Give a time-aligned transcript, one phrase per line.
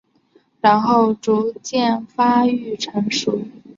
[0.61, 3.45] 然后逐渐发育成熟。